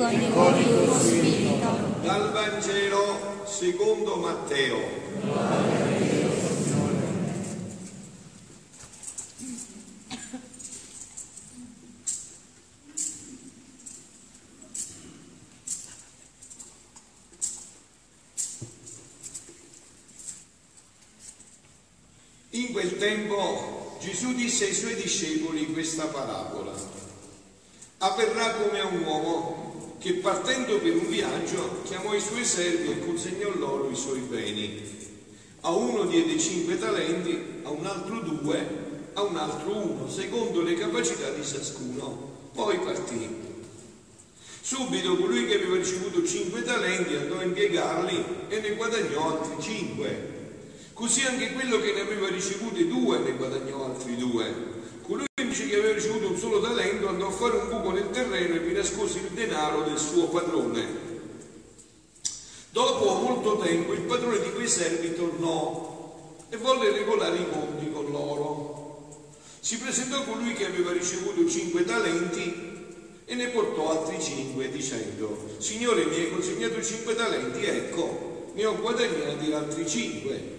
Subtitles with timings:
[0.00, 1.98] Con il tuo spirito.
[2.00, 4.78] Dal Vangelo secondo Matteo.
[22.52, 26.72] In quel tempo Gesù disse ai suoi discepoli questa parabola.
[27.98, 33.04] Avverrà come a un uomo che partendo per un viaggio chiamò i suoi servi e
[33.04, 34.82] consegnò loro i suoi beni.
[35.60, 38.66] A uno diede cinque talenti, a un altro due,
[39.12, 42.28] a un altro uno, secondo le capacità di ciascuno.
[42.54, 43.28] Poi partì.
[44.62, 50.28] Subito colui che aveva ricevuto cinque talenti andò a impiegarli e ne guadagnò altri cinque.
[50.94, 54.69] Così anche quello che ne aveva ricevuti due ne guadagnò altri due.
[55.60, 58.60] Invece che aveva ricevuto un solo talento andò a fare un buco nel terreno e
[58.60, 61.08] vi nascose il denaro del suo padrone.
[62.70, 68.10] Dopo molto tempo il padrone di quei servi tornò e volle regolare i conti con
[68.10, 69.18] loro.
[69.60, 72.68] Si presentò colui che aveva ricevuto cinque talenti
[73.26, 78.80] e ne portò altri cinque dicendo, Signore mi hai consegnato cinque talenti, ecco, ne ho
[78.80, 80.58] guadagnati altri cinque.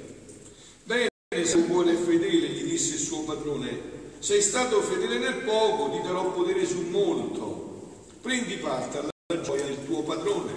[0.83, 1.09] Bene,
[1.43, 6.01] sei buono e fedele, gli disse il suo padrone, sei stato fedele nel poco, ti
[6.03, 7.89] darò potere su molto.
[8.21, 10.51] Prendi parte alla gioia del tuo padrone.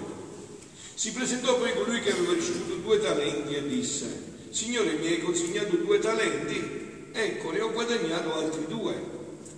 [0.92, 5.76] Si presentò poi colui che aveva ricevuto due talenti e disse, Signore mi hai consegnato
[5.76, 9.02] due talenti, ecco ne ho guadagnato altri due.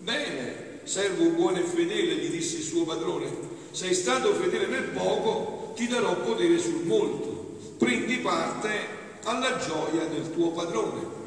[0.02, 3.28] Bene, servo buono e fedele, gli disse il suo padrone,
[3.72, 7.58] sei stato fedele nel poco, ti darò potere sul molto.
[7.76, 8.70] Prendi parte
[9.24, 11.25] alla gioia del tuo padrone.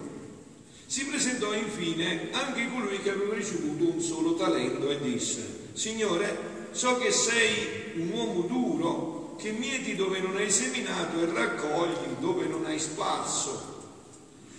[0.89, 6.97] Si presentò infine anche colui che aveva ricevuto un solo talento e disse, Signore, so
[6.97, 12.65] che sei un uomo duro, che mieti dove non hai seminato e raccogli dove non
[12.65, 13.83] hai sparso.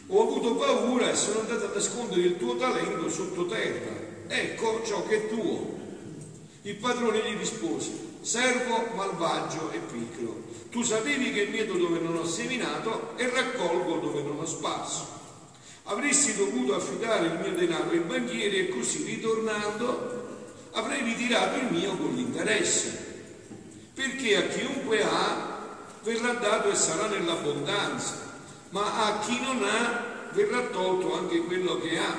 [0.07, 3.97] Ho avuto paura e sono andato a nascondere il tuo talento sottoterra.
[4.29, 5.79] Ecco ciò che è tuo.
[6.63, 12.25] Il padrone gli rispose, servo malvagio e piccolo, tu sapevi che mieto dove non ho
[12.25, 15.19] seminato e raccolgo dove non ho sparso.
[15.91, 20.29] Avresti dovuto affidare il mio denaro ai banchieri e così ritornando
[20.71, 23.09] avrei ritirato il mio con l'interesse.
[23.93, 25.59] Perché a chiunque ha
[26.05, 28.15] verrà dato e sarà nell'abbondanza,
[28.69, 32.15] ma a chi non ha verrà tolto anche quello che ha.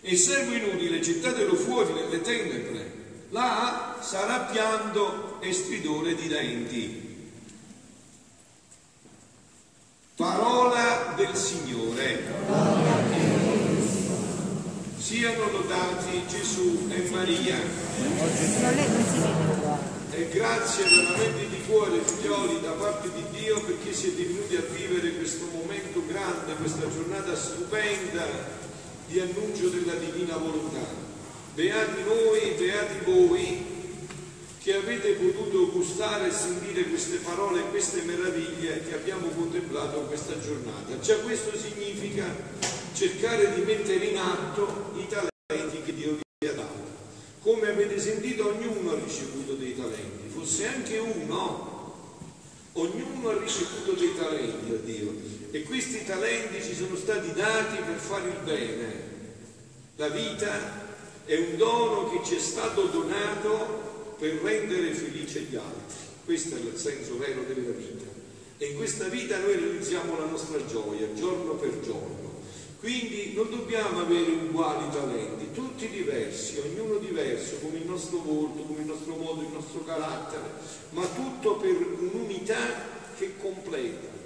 [0.00, 7.07] E servo inutile, gettatelo fuori nelle tenebre, là sarà pianto e stridore di denti.
[10.18, 12.24] Parola del Signore.
[14.98, 17.54] Siano lodati Gesù e Maria.
[20.10, 25.14] E grazie veramente di cuore, figlioli, da parte di Dio perché siete venuti a vivere
[25.14, 28.26] questo momento grande, questa giornata stupenda
[29.06, 30.84] di annuncio della divina volontà.
[31.54, 33.67] Beati noi, beati voi
[34.68, 40.38] che avete potuto gustare e sentire queste parole e queste meraviglie che abbiamo contemplato questa
[40.38, 40.98] giornata.
[41.00, 42.26] Già questo significa
[42.92, 46.84] cercare di mettere in atto i talenti che Dio vi ha dato.
[47.40, 51.94] Come avete sentito, ognuno ha ricevuto dei talenti, fosse anche uno,
[52.74, 55.14] ognuno ha ricevuto dei talenti da Dio
[55.50, 59.02] e questi talenti ci sono stati dati per fare il bene.
[59.96, 60.84] La vita
[61.24, 63.87] è un dono che ci è stato donato
[64.18, 66.06] per rendere felice gli altri.
[66.24, 68.04] Questo è il senso vero della vita.
[68.58, 72.26] E in questa vita noi realizziamo la nostra gioia giorno per giorno.
[72.80, 78.80] Quindi non dobbiamo avere uguali talenti, tutti diversi, ognuno diverso, come il nostro volto, come
[78.80, 80.42] il nostro modo, il nostro carattere,
[80.90, 82.56] ma tutto per un'unità
[83.16, 84.16] che completa.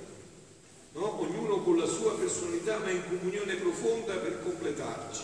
[0.93, 1.21] No?
[1.21, 5.23] Ognuno con la sua personalità, ma in comunione profonda per completarci.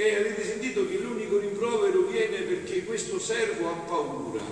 [0.00, 4.44] E avete sentito che l'unico rimprovero viene perché questo servo ha paura.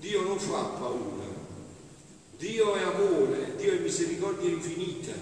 [0.00, 1.26] Dio non fa paura.
[2.38, 5.12] Dio è amore, Dio è misericordia infinita.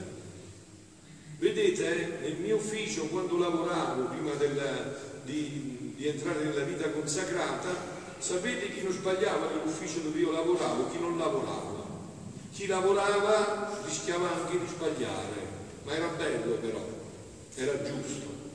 [1.38, 7.74] Vedete, nel mio ufficio, quando lavoravo, prima del, di, di entrare nella vita consacrata,
[8.18, 11.84] sapete chi non sbagliava nell'ufficio dove io lavoravo, chi non lavorava.
[12.52, 15.46] Chi lavorava rischiava anche di sbagliare,
[15.82, 16.88] ma era bello però,
[17.56, 18.49] era giusto.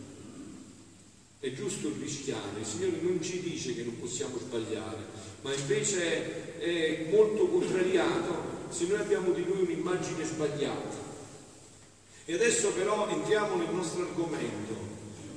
[1.39, 5.05] È giusto rischiare, il Signore non ci dice che non possiamo sbagliare,
[5.41, 11.03] ma invece è molto contrariato se noi abbiamo di lui un'immagine sbagliata.
[12.25, 14.93] E adesso però entriamo nel nostro argomento.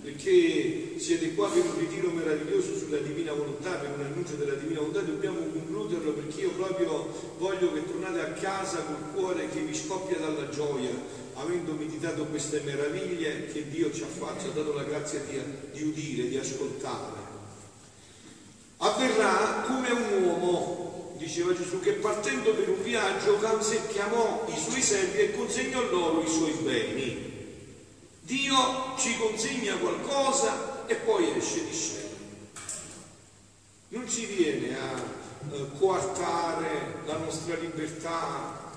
[0.08, 4.80] perché siete qua per un ritiro meraviglioso sulla divina volontà, per un annuncio della divina
[4.80, 9.74] volontà, dobbiamo concluderlo perché io proprio voglio che tornate a casa col cuore che vi
[9.74, 10.90] scoppia dalla gioia,
[11.38, 15.40] avendo meditato queste meraviglie che Dio ci ha fatto, ci ha dato la grazia di,
[15.72, 17.26] di udire, di ascoltare.
[18.78, 23.38] Avverrà come un uomo, diceva Gesù, che partendo per un viaggio
[23.90, 27.36] chiamò i suoi servi e consegnò loro i suoi beni.
[28.20, 32.16] Dio ci consegna qualcosa e poi esce di scena.
[33.88, 35.02] Non ci viene a
[35.50, 38.67] eh, coartare la nostra libertà,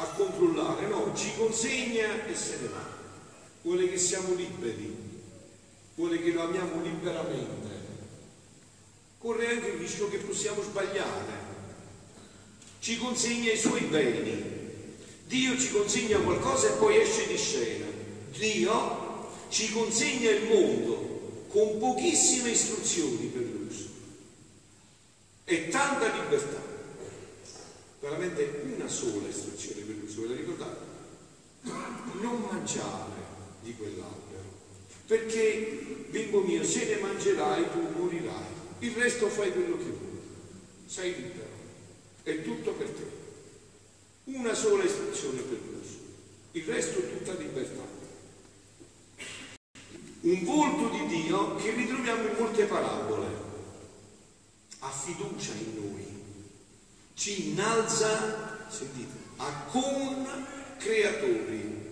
[0.00, 2.96] a controllare, no, ci consegna e se ne va.
[3.62, 4.96] Vuole che siamo liberi,
[5.94, 7.76] vuole che lo amiamo liberamente.
[9.18, 11.46] Corre anche il rischio che possiamo sbagliare.
[12.78, 14.56] Ci consegna i suoi beni.
[15.26, 17.86] Dio ci consegna qualcosa e poi esce di scena.
[18.30, 23.88] Dio ci consegna il mondo con pochissime istruzioni per l'uso
[25.44, 26.47] e tanta libertà
[28.88, 30.86] sola istruzione per l'uso, ve la ricordate?
[32.20, 33.26] Non mangiare
[33.62, 34.44] di quell'albero,
[35.06, 38.46] perché, bimbo mio, se ne mangerai tu morirai,
[38.80, 40.20] il resto fai quello che vuoi,
[40.86, 41.48] sei libero,
[42.22, 43.16] è tutto per te.
[44.24, 45.98] Una sola istruzione per l'uso,
[46.52, 47.96] il resto è tutta libertà.
[50.20, 53.26] Un volto di Dio che ritroviamo in molte parabole,
[54.80, 55.98] ha fiducia in noi
[57.18, 60.46] ci innalza, sentite, a con
[60.78, 61.86] creatori.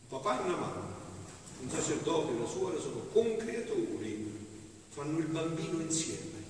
[0.00, 0.96] Un papà e una mamma,
[1.60, 4.46] un sacerdote e una suora sono con creatori,
[4.90, 6.40] fanno il bambino insieme.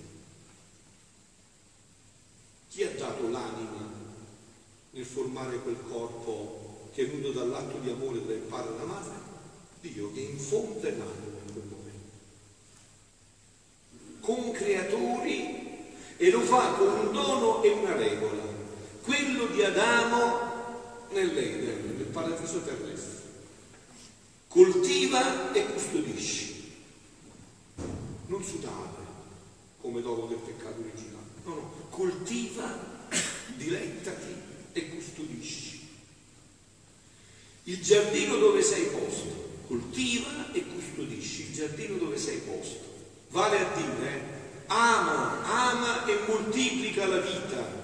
[2.69, 3.91] Chi ha dato l'anima
[4.91, 8.85] nel formare quel corpo che è venuto dall'atto di amore tra il padre e la
[8.85, 9.12] madre?
[9.81, 12.11] Dio che infonde l'anima in quel momento.
[14.21, 15.71] Con creatori
[16.22, 18.44] e lo fa con un dono e una regola,
[19.02, 23.22] quello di Adamo nell'Eden, nel paradiso terrestre.
[24.46, 26.74] Coltiva e custodisci,
[28.26, 29.00] non sudare
[29.80, 32.78] come dopo del peccato originale, no, no, coltiva,
[33.56, 34.32] dilettati
[34.74, 35.88] e custodisci.
[37.64, 42.90] Il giardino dove sei posto, coltiva e custodisci il giardino dove sei posto.
[43.30, 44.31] Vale a dire,
[44.72, 47.80] ama, ama e moltiplica la vita.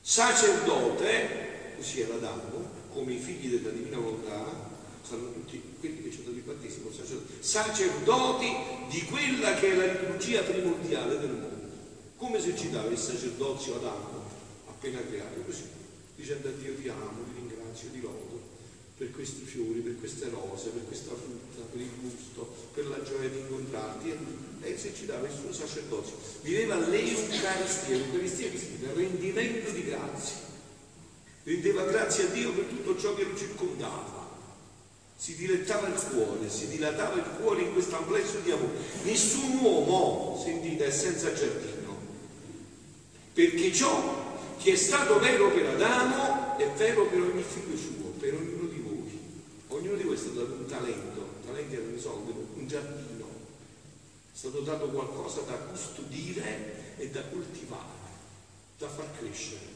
[0.00, 6.18] Sacerdote, così era dato, come i figli della divina volontà, saranno tutti quelli che ci
[6.18, 8.56] hanno dato il battesimo, sacerdoti, sacerdoti
[8.88, 11.54] di quella che è la liturgia primordiale del mondo.
[12.16, 14.24] Come esercitava il sacerdozio Adamo,
[14.68, 15.64] appena creato, così,
[16.16, 18.25] dicendo a Dio ti amo, ti ringrazio, ti lodo
[18.96, 23.28] per questi fiori, per queste rose, per questa frutta, per il gusto, per la gioia
[23.28, 24.10] di incontrarti.
[24.62, 26.16] E esercitava il suo sacerdozio.
[26.40, 30.36] Viveva l'Eucaristia, l'Eucaristia che significa rendimento di grazie.
[31.42, 34.24] Rendeva grazie a Dio per tutto ciò che lo circondava.
[35.14, 38.78] Si dilettava il cuore, si dilatava il cuore in questo amplesso di amore.
[39.04, 41.96] Nessun uomo, sentite, è senza giardino.
[43.34, 44.24] Perché ciò
[44.58, 48.76] che è stato vero per Adamo è vero per ogni figlio suo, per ognuno di
[49.76, 53.26] Ognuno di voi è stato dato un talento, talenti erano i soldi, un giardino,
[54.32, 58.08] è stato dato qualcosa da custodire e da coltivare,
[58.78, 59.74] da far crescere.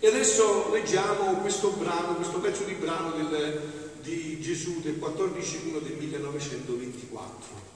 [0.00, 5.96] E adesso leggiamo questo brano, questo pezzo di brano del, di Gesù del 14-1 del
[5.96, 7.66] 1924.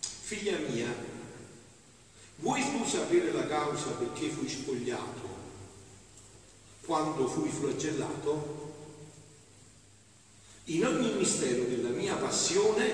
[0.00, 0.94] Figlia mia,
[2.36, 5.36] vuoi tu sapere la causa perché fui spogliato
[6.84, 8.67] quando fui flagellato?
[10.70, 12.84] In ogni mistero della mia passione,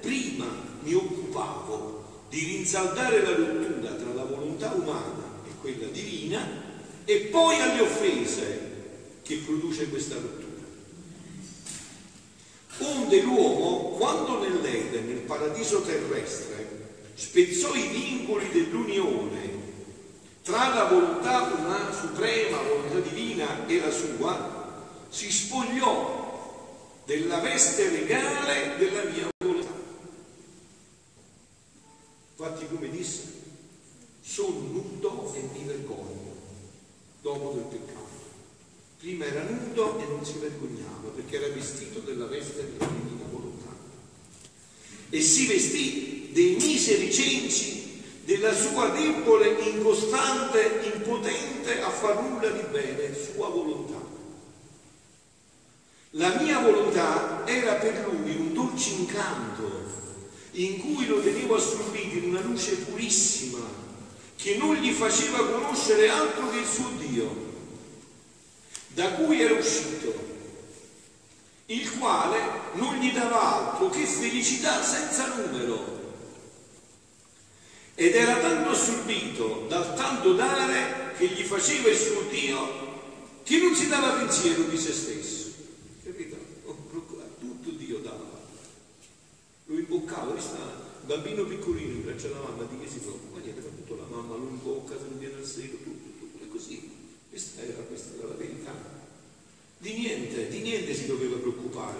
[0.00, 0.46] prima
[0.80, 6.40] mi occupavo di rinsaldare la rottura tra la volontà umana e quella divina
[7.04, 8.60] e poi alle offese
[9.22, 10.46] che produce questa rottura.
[12.78, 19.56] Onde l'uomo, quando nell'Eden, nel paradiso terrestre, spezzò i vincoli dell'unione
[20.42, 26.17] tra la volontà umana suprema, la volontà divina e la sua, si spogliò
[27.08, 29.72] della veste regale della mia volontà.
[32.36, 33.22] Infatti, come disse,
[34.20, 36.36] sono nudo e mi vergogno
[37.22, 38.06] dopo del peccato.
[38.98, 43.74] Prima era nudo e non si vergognava perché era vestito della veste della divina volontà.
[45.08, 52.66] E si vestì dei miseri cenci della sua debole, incostante, impotente a far nulla di
[52.70, 53.97] bene, sua volontà
[56.18, 59.86] La mia volontà era per lui un dolce incanto
[60.52, 63.60] in cui lo tenevo assorbito in una luce purissima
[64.34, 67.52] che non gli faceva conoscere altro che il suo Dio,
[68.88, 70.12] da cui era uscito,
[71.66, 72.40] il quale
[72.72, 75.96] non gli dava altro che felicità senza numero.
[77.94, 82.86] Ed era tanto assorbito dal tanto dare che gli faceva il suo Dio
[83.44, 85.38] che non si dava pensiero di se stesso.
[86.08, 86.36] Capito?
[86.64, 86.76] Oh,
[87.38, 88.24] tutto Dio dava.
[89.66, 93.40] Lo imboccava, sta un bambino piccolino in braccio alla mamma, di che si preoccupa?
[93.40, 96.48] Niente, fa tutto la mamma, lo imbocca, se non viene al seno, tutto, tutto, è
[96.48, 96.90] così.
[97.30, 98.72] Questa era, questa era la verità.
[99.78, 101.96] Di niente, di niente si doveva preoccupare.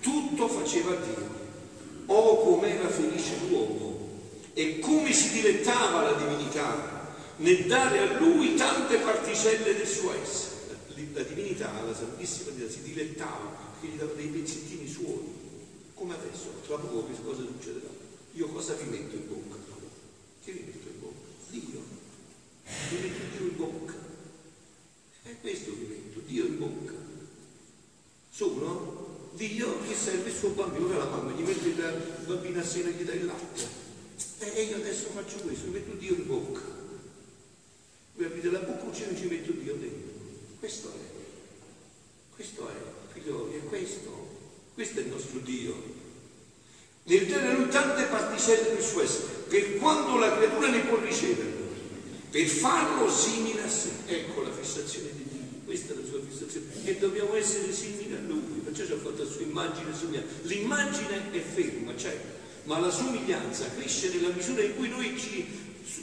[0.00, 1.42] Tutto faceva Dio.
[2.06, 4.20] Oh, com'era felice l'uomo
[4.52, 10.52] e come si dilettava la divinità nel dare a lui tante particelle del suo essere.
[11.12, 15.22] La divinità, la Santissima Divinità, si dilettava che gli dava dei pezzettini suoi,
[15.94, 17.93] come adesso, tra poco che cosa succederà?
[18.34, 19.56] Io cosa vi metto in bocca?
[20.42, 21.28] Che vi metto in bocca?
[21.50, 21.80] Dio.
[22.90, 23.94] Vi metto Dio in bocca.
[25.22, 26.92] È questo vi metto, Dio in bocca.
[28.30, 32.64] Sono Dio che serve il suo bambino, che la mamma gli mette il bambino a
[32.64, 33.82] seno e gli dà il latte.
[34.40, 36.60] E io adesso faccio questo, metto Dio in bocca.
[38.16, 40.12] Voi aprite la boccuccia e ci metto Dio dentro.
[40.58, 42.34] Questo è.
[42.34, 42.72] Questo è,
[43.12, 44.28] figlioli, è questo.
[44.74, 46.02] Questo è il nostro Dio.
[47.06, 51.52] Nel dare lui tante particelle del suo essere, per quanto la creatura ne può ricevere,
[52.34, 53.90] per farlo simile a sé.
[54.06, 55.60] Ecco la fissazione di Dio.
[55.64, 56.66] Questa è la sua fissazione.
[56.82, 58.60] E dobbiamo essere simili a lui.
[58.64, 60.32] Perciò ci ha fatto la sua immagine e somiglianza.
[60.42, 65.46] L'immagine è ferma, certo ma la somiglianza cresce nella misura in cui noi ci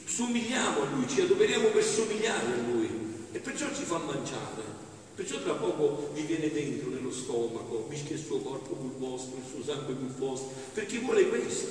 [0.06, 2.88] somigliamo a Lui, ci adoperiamo per somigliare a Lui
[3.32, 4.80] e perciò ci fa mangiare.
[5.16, 9.44] Perciò tra poco vi viene dentro nello stomaco, mischia il suo corpo col vostro, il
[9.50, 11.68] suo sangue col vostro, perché vuole questo,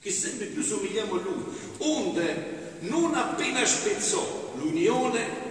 [0.00, 1.44] che sempre più somigliamo a Lui.
[1.78, 5.44] Onde, non appena spezzò l'unione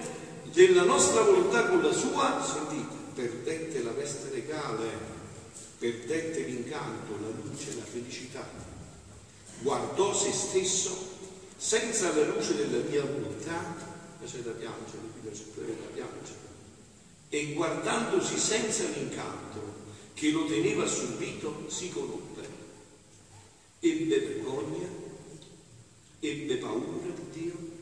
[0.52, 5.14] della nostra volontà con la sua, sentite, perdette la veste regale
[5.78, 8.48] perdette l'incanto, la luce, la felicità.
[9.60, 11.14] Guardò se stesso
[11.58, 13.94] senza la luce della mia volontà,
[14.26, 16.40] c'è da piangere, qui c'è da piangere,
[17.30, 22.64] e guardandosi senza l'incanto che lo teneva subito, si corruppe.
[23.80, 24.88] Ebbe vergogna,
[26.20, 27.74] ebbe paura di Dio.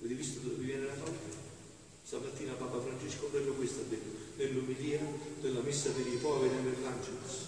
[0.00, 1.44] Avete visto dove viene la paura?
[2.02, 3.84] Stamattina Papa Francesco proprio questo ha
[4.36, 5.00] detto nell'umilia
[5.40, 7.46] della messa per i poveri nell'Angelus,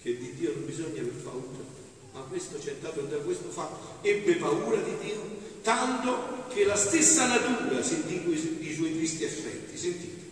[0.00, 1.64] che di Dio non bisogna aver paura,
[2.12, 7.26] ma questo c'è dato da questo fatto, ebbe paura di Dio, tanto che la stessa
[7.26, 8.22] natura sentì
[8.60, 10.24] i suoi tristi effetti, sentite,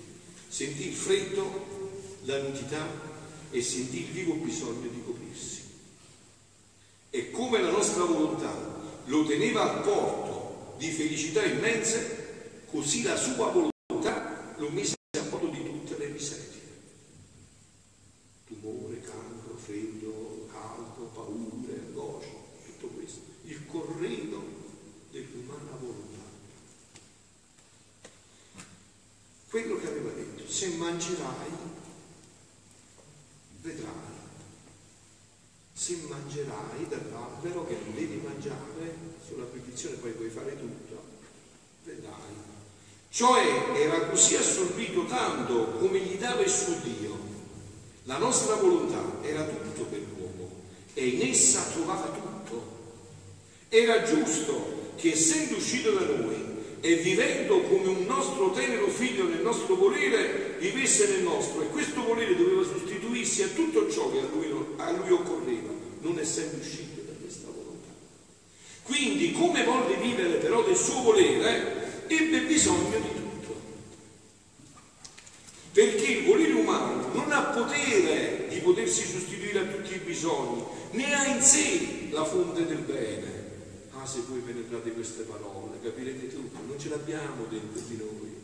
[0.49, 1.75] sentì il freddo,
[2.25, 2.87] la nudità
[3.51, 5.63] e sentì il vivo bisogno di coprirsi.
[7.11, 8.53] E come la nostra volontà
[9.07, 15.47] lo teneva al porto di felicità immense, così la sua volontà lo mise a porto
[15.47, 16.45] di tutte le miserie.
[18.47, 22.29] Tumore, cancro, freddo, caldo, paure, angoscia,
[22.67, 23.21] tutto questo.
[23.45, 24.43] Il corredo
[25.11, 26.25] dell'umana volontà.
[29.49, 31.51] Quello che aveva detto, se mangerai,
[33.61, 34.15] vedrai.
[35.75, 41.05] Se mangerai dall'albero che non devi mangiare, sulla petizione poi puoi fare tutto,
[41.85, 42.45] vedrai
[43.09, 47.17] cioè era così assorbito tanto come gli dava il suo Dio.
[48.03, 50.51] La nostra volontà era tutto per l'uomo
[50.93, 52.75] e in essa trovava tutto.
[53.71, 59.41] Era giusto che essendo uscito da noi e vivendo come un nostro tenero figlio nel
[59.41, 64.27] nostro volere, vivesse nel nostro e questo volere doveva sostituirsi a tutto ciò che a
[64.33, 67.89] lui, a lui occorreva, non essendo uscito da questa volontà.
[68.83, 73.61] Quindi come volle vivere però del suo volere, ebbe bisogno di tutto.
[75.73, 81.15] Perché il volere umano non ha potere di potersi sostituire a tutti i bisogni, né
[81.15, 83.45] ha in sé la fonte del bene.
[83.93, 88.35] Ah, se voi penetrate queste parole, capirete tutto, non ce l'abbiamo dentro di noi.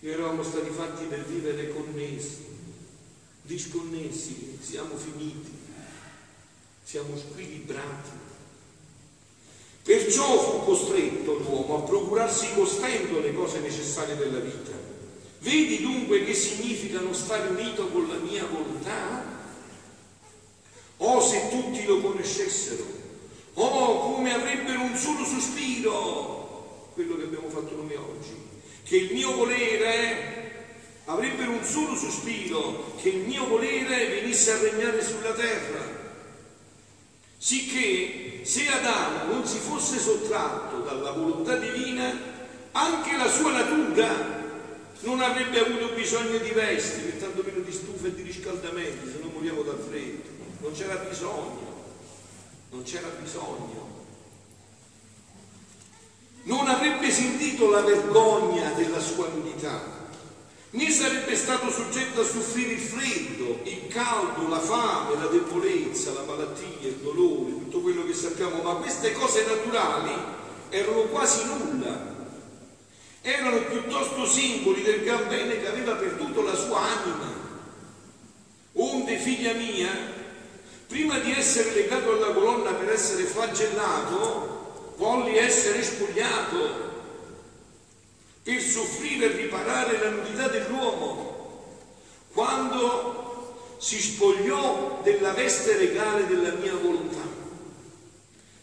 [0.00, 2.44] Noi eravamo stati fatti per vivere connessi,
[3.42, 5.50] disconnessi, siamo finiti,
[6.82, 8.10] siamo squilibrati.
[9.82, 14.72] Perciò fu costretto l'uomo a procurarsi costendo le cose necessarie della vita.
[15.40, 19.24] Vedi dunque che significa non stare unito con la mia volontà?
[20.98, 22.93] Oh, se tutti lo conoscessero!
[24.24, 26.88] Come avrebbero un solo sospiro!
[26.94, 28.34] Quello che abbiamo fatto noi oggi.
[28.82, 30.64] Che il mio volere
[31.04, 35.84] avrebbero un solo sospiro che il mio volere venisse a regnare sulla terra.
[37.36, 42.18] Sicché se Adamo non si fosse sottratto dalla volontà divina,
[42.72, 44.42] anche la sua natura
[45.00, 49.18] non avrebbe avuto bisogno di vesti, per tanto meno di stufa e di riscaldamento, se
[49.20, 50.30] non moriamo dal freddo.
[50.60, 51.92] Non c'era bisogno,
[52.70, 53.93] non c'era bisogno.
[56.44, 60.02] Non avrebbe sentito la vergogna della sua nudità
[60.74, 66.22] né sarebbe stato soggetto a soffrire il freddo, il caldo, la fame, la debolezza, la
[66.22, 70.12] malattia, il dolore, tutto quello che sappiamo, ma queste cose naturali
[70.70, 72.12] erano quasi nulla,
[73.20, 77.42] erano piuttosto simboli del gran bene che aveva perduto la sua anima.
[78.72, 79.92] Onde, figlia mia,
[80.88, 84.53] prima di essere legato alla colonna per essere flagellato,
[84.96, 86.92] volli essere spogliato.
[88.42, 91.78] Per soffrire e riparare la nudità dell'uomo,
[92.32, 97.22] quando si spogliò della veste regale della mia volontà.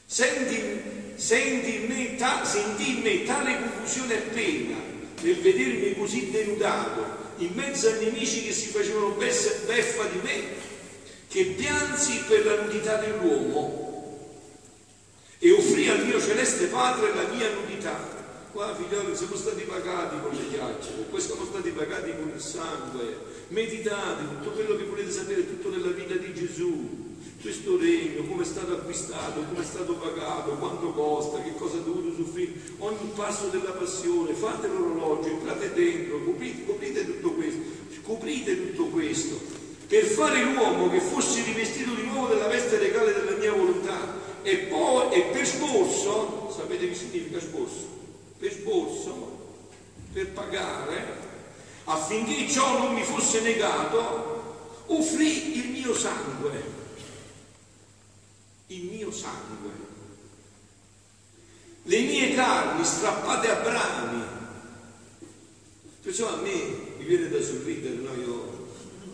[0.06, 4.78] Senti, senti in me, ta, sentì in me tale confusione e pena
[5.22, 10.44] nel vedermi così denudato in mezzo ai nemici che si facevano beffa di me,
[11.28, 13.91] che piansi per la nudità dell'uomo
[15.82, 18.20] offrì al mio celeste Padre la mia nudità
[18.52, 23.18] Qua figlioli siamo stati pagati con le chiacchiere, poi siamo stati pagati con il sangue.
[23.48, 27.16] Meditate tutto quello che volete sapere, tutto nella vita di Gesù.
[27.40, 31.80] Questo regno, come è stato acquistato, come è stato pagato, quanto costa, che cosa ha
[31.80, 37.60] dovuto soffrire, ogni passo della passione, fate l'orologio, entrate dentro, coprite, coprite tutto questo,
[38.04, 39.40] coprite tutto questo,
[39.88, 44.20] per fare l'uomo che fosse rivestito di nuovo della veste regale della mia volontà.
[44.44, 48.00] E poi, e per sborso, sapete che significa sborso?
[48.42, 49.40] per sborso,
[50.12, 51.06] per pagare,
[51.84, 56.64] affinché ciò non mi fosse negato, offrì il mio sangue,
[58.66, 59.70] il mio sangue,
[61.84, 64.24] le mie carni strappate a brani.
[66.02, 68.14] Perciò a me mi viene da sorridere, no?
[68.16, 68.61] Io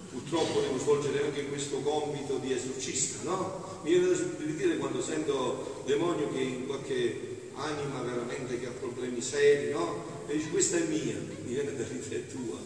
[0.09, 3.79] purtroppo devo svolgere anche questo compito di esorcista, no?
[3.83, 9.21] Mi viene da sorridere quando sento demonio che in qualche anima veramente che ha problemi
[9.21, 10.15] seri, no?
[10.27, 12.57] E dice questa è mia, mi viene da ridere, è tua.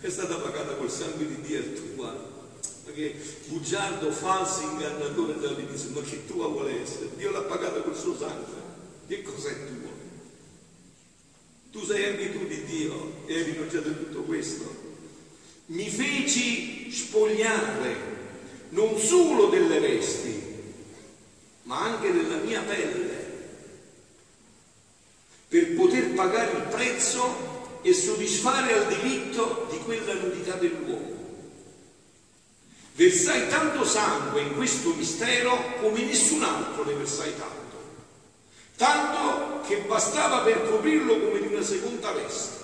[0.00, 2.30] È stata pagata col sangue di Dio, è tua.
[2.84, 3.14] Perché
[3.46, 7.10] bugiardo, falso, ingannatore dall'inizio, ma che tua vuole essere?
[7.16, 8.60] Dio l'ha pagata col suo sangue.
[9.06, 9.90] Che cos'è tuo?
[11.70, 14.81] Tu sei anche tu di Dio e hai rinunciato a tutto questo.
[15.72, 18.10] Mi feci spogliare
[18.70, 20.42] non solo delle vesti,
[21.62, 23.30] ma anche della mia pelle
[25.48, 31.20] per poter pagare il prezzo e soddisfare al diritto di quella nudità dell'uomo.
[32.94, 37.76] Versai tanto sangue in questo mistero come nessun altro ne versai tanto,
[38.76, 42.60] tanto che bastava per coprirlo come di una seconda veste.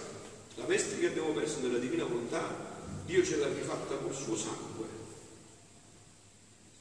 [0.56, 2.67] La veste che abbiamo perso nella divina volontà,
[3.08, 4.86] Dio ce l'ha rifatta col suo sangue.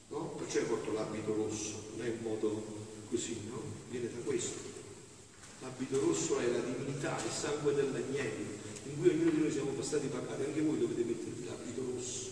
[0.08, 0.26] No?
[0.36, 2.64] Perciò porto l'abito rosso, non è un modo
[3.08, 3.62] così, no?
[3.88, 4.58] Viene da questo.
[5.60, 8.44] L'abito rosso è la divinità, il sangue dell'agnello,
[8.84, 12.26] in cui ognuno di noi siamo stati pagati, anche voi dovete mettervi l'abito rosso,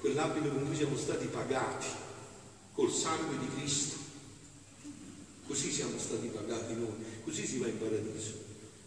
[0.00, 1.86] quell'abito con cui siamo stati pagati,
[2.72, 3.94] col sangue di Cristo.
[5.46, 8.32] Così siamo stati pagati noi, così si va in paradiso,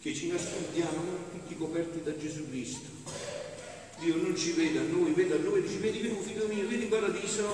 [0.02, 3.29] che ci nascondiamo tutti coperti da Gesù Cristo.
[4.00, 6.84] Dio non ci vede a noi, vede a noi, dice, vedi, vieni figlio mio, vieni
[6.84, 7.54] in paradiso,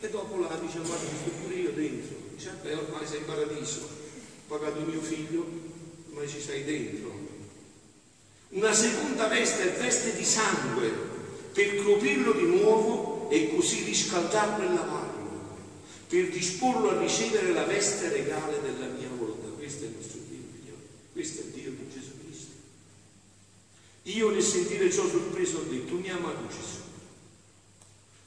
[0.00, 2.16] e dopo là dice, guarda, sto pure io dentro.
[2.34, 4.04] Dice, beh, ormai sei in paradiso
[4.46, 5.44] pagato mio figlio,
[6.10, 7.24] ma ci sei dentro.
[8.50, 10.90] Una seconda veste è veste di sangue
[11.52, 15.56] per coprirlo di nuovo e così riscaldarlo e lavarlo,
[16.08, 19.48] per disporlo a ricevere la veste regale della mia volontà.
[19.48, 20.74] Questo è il nostro Dio.
[21.12, 22.52] Questo è il Dio di Gesù Cristo.
[24.06, 26.78] Io nel sentire ciò sorpreso ho detto, mi amato Gesù.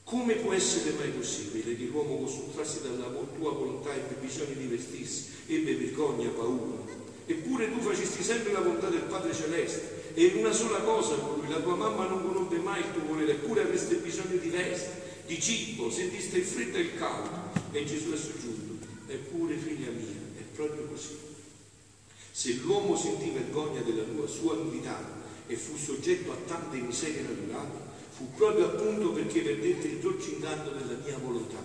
[0.04, 5.28] Come può essere mai possibile che l'uomo sottrarsi dalla tua volontà ebbe bisogno di vestirsi,
[5.46, 6.84] ebbe vergogna, paura?
[7.24, 11.38] Eppure tu facesti sempre la volontà del Padre Celeste e in una sola cosa con
[11.38, 14.90] lui, la tua mamma non conobbe mai il tuo volere, eppure avreste bisogno di vesti,
[15.26, 17.30] di cibo, sentiste il freddo e il caldo.
[17.72, 21.16] E Gesù è soggiunto, eppure figlia mia, è proprio così.
[22.32, 25.19] Se l'uomo sentì vergogna della tua sua nudità
[25.50, 27.76] e fu soggetto a tante miserie naturali,
[28.16, 31.58] fu proprio appunto perché perdette il dolce inganno della mia volontà.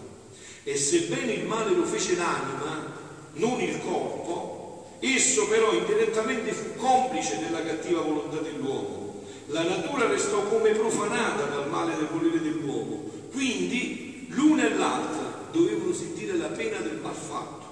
[0.63, 2.93] E sebbene il male lo fece l'anima,
[3.33, 9.03] non il corpo, esso però indirettamente fu complice della cattiva volontà dell'uomo,
[9.49, 15.93] La natura restò come profanata dal male del volere dell'uomo, quindi l'una e l'altra dovevano
[15.93, 17.63] sentire la pena del mal fatto.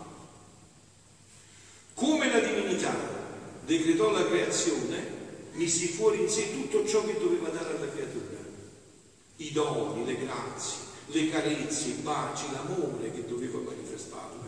[1.96, 2.94] Come la divinità
[3.66, 5.13] decretò la creazione,
[5.54, 8.38] mise fuori in sé tutto ciò che doveva dare alla creatura,
[9.38, 14.42] i doni, le grazie, le carezze, i baci, l'amore che doveva manifestarle.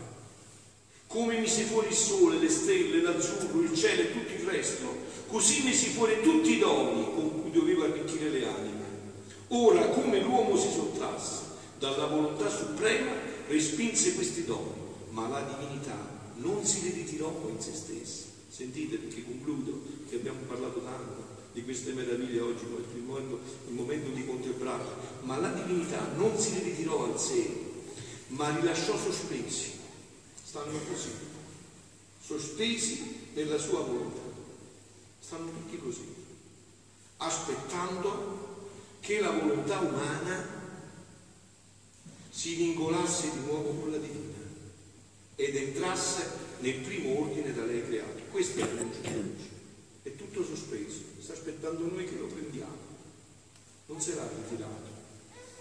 [1.06, 4.84] Come mise fuori il sole, le stelle, l'azzurro, il cielo e tutto il resto,
[5.28, 8.84] così mise fuori tutti i doni con cui doveva arricchire le anime.
[9.48, 11.42] Ora, come l'uomo si sottrasse
[11.78, 13.12] dalla volontà suprema,
[13.46, 14.72] respinse questi doni,
[15.10, 15.96] ma la divinità
[16.36, 18.35] non si li ritirò in se stessa.
[18.56, 23.38] Sentite perché concludo che abbiamo parlato tanto di queste meraviglie oggi, il momento,
[23.68, 24.82] il momento di contemplare,
[25.24, 27.50] ma la divinità non si ritirò al sé,
[28.28, 29.72] ma li lasciò sospesi
[30.42, 31.10] stanno così,
[32.18, 34.22] sospesi nella sua volontà.
[35.18, 36.14] Stanno tutti così,
[37.18, 40.48] aspettando che la volontà umana
[42.30, 44.34] si vincolasse di nuovo con la divina
[45.34, 48.15] ed entrasse nel primo ordine da lei creato.
[48.36, 49.48] Questo è il oggi.
[50.02, 52.76] È tutto sospeso, sta aspettando noi che lo prendiamo.
[53.86, 54.88] Non l'ha ritirato,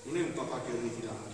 [0.04, 1.32] non è un papà che ha ritirato,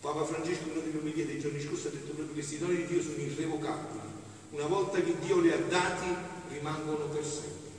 [0.00, 3.00] Papa Francesco in omelie dei giorni scorsi ha detto proprio che questi doni di Dio
[3.00, 4.00] sono irrevocabili.
[4.50, 6.06] Una volta che Dio li ha dati,
[6.50, 7.70] rimangono per sempre,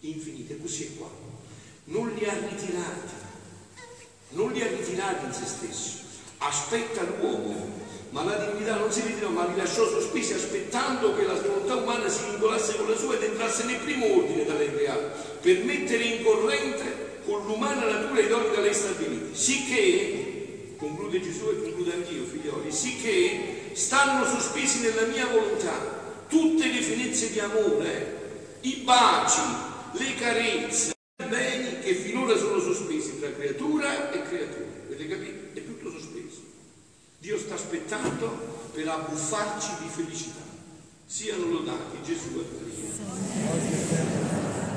[0.00, 0.54] infiniti.
[0.54, 1.10] E così è qua.
[1.84, 3.12] Non li ha ritirati,
[4.30, 5.98] non li ha ritirati in se stesso.
[6.38, 11.34] Aspetta l'uomo, ma la divinità non si ritirò, ma li lasciò sospesi aspettando che la
[11.34, 15.10] volontà umana si vincolasse con la sua ed entrasse nel primo ordine da lei creato,
[15.40, 21.48] per mettere in corrente con l'umana natura i doni da lei stabiliti, sicché conclude Gesù
[21.50, 28.56] e conclude anch'io, figlioli, sicché stanno sospesi nella mia volontà tutte le finezze di amore,
[28.62, 29.40] i baci,
[29.92, 30.92] le carezze,
[31.22, 34.66] i beni che finora sono sospesi tra creatura e creatura.
[34.86, 35.58] Avete capito?
[35.58, 36.40] È tutto sospeso.
[37.20, 38.28] Dio sta aspettando
[38.72, 40.40] per abbuffarci di felicità.
[41.04, 42.44] Siano lodati Gesù e
[43.44, 44.67] Maria.